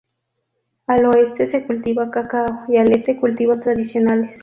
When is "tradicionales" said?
3.59-4.39